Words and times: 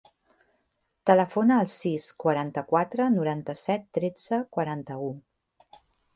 Telefona 1.09 1.57
al 1.63 1.69
sis, 1.73 2.07
quaranta-quatre, 2.23 3.07
noranta-set, 3.19 3.87
tretze, 4.01 4.43
quaranta-u. 4.59 5.13